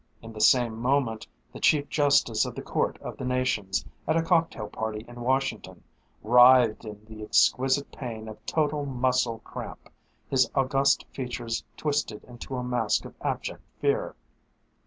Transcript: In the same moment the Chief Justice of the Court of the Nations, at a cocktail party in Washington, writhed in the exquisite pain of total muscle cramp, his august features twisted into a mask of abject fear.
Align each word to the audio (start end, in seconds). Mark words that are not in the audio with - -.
In 0.23 0.33
the 0.33 0.41
same 0.41 0.79
moment 0.81 1.27
the 1.53 1.59
Chief 1.59 1.87
Justice 1.87 2.43
of 2.43 2.55
the 2.55 2.63
Court 2.63 2.97
of 3.03 3.17
the 3.17 3.23
Nations, 3.23 3.85
at 4.07 4.17
a 4.17 4.23
cocktail 4.23 4.67
party 4.67 5.05
in 5.07 5.21
Washington, 5.21 5.83
writhed 6.23 6.85
in 6.85 7.05
the 7.05 7.21
exquisite 7.21 7.91
pain 7.91 8.27
of 8.27 8.43
total 8.47 8.83
muscle 8.87 9.41
cramp, 9.45 9.91
his 10.27 10.49
august 10.55 11.05
features 11.11 11.63
twisted 11.77 12.23
into 12.23 12.55
a 12.55 12.63
mask 12.63 13.05
of 13.05 13.13
abject 13.21 13.61
fear. 13.79 14.15